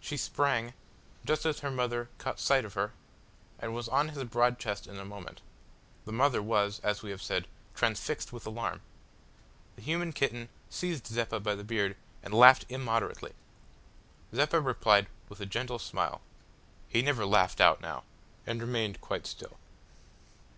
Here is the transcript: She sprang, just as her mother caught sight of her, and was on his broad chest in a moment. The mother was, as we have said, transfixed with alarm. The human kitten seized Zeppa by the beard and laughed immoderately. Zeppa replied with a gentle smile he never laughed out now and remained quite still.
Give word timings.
She 0.00 0.18
sprang, 0.18 0.74
just 1.24 1.46
as 1.46 1.60
her 1.60 1.70
mother 1.70 2.10
caught 2.18 2.38
sight 2.38 2.66
of 2.66 2.74
her, 2.74 2.92
and 3.58 3.72
was 3.74 3.88
on 3.88 4.10
his 4.10 4.22
broad 4.24 4.58
chest 4.58 4.86
in 4.86 4.98
a 4.98 5.04
moment. 5.06 5.40
The 6.04 6.12
mother 6.12 6.42
was, 6.42 6.78
as 6.80 7.02
we 7.02 7.08
have 7.08 7.22
said, 7.22 7.46
transfixed 7.74 8.34
with 8.34 8.44
alarm. 8.46 8.82
The 9.76 9.80
human 9.80 10.12
kitten 10.12 10.50
seized 10.68 11.06
Zeppa 11.06 11.40
by 11.40 11.54
the 11.54 11.64
beard 11.64 11.96
and 12.22 12.34
laughed 12.34 12.66
immoderately. 12.68 13.32
Zeppa 14.34 14.60
replied 14.60 15.06
with 15.30 15.40
a 15.40 15.46
gentle 15.46 15.78
smile 15.78 16.20
he 16.86 17.00
never 17.00 17.24
laughed 17.24 17.58
out 17.58 17.80
now 17.80 18.04
and 18.46 18.60
remained 18.60 19.00
quite 19.00 19.26
still. 19.26 19.56